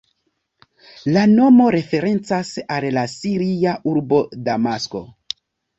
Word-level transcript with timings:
La 1.17 1.25
nomo 1.33 1.67
referencas 1.77 2.51
al 2.79 2.91
la 2.99 3.07
siria 3.15 3.79
urbo 3.95 4.27
Damasko. 4.51 5.09